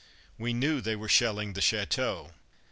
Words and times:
We 0.39 0.51
knew 0.51 0.81
they 0.81 0.95
were 0.95 1.07
shelling 1.07 1.53
the 1.53 1.61
chateau. 1.61 2.31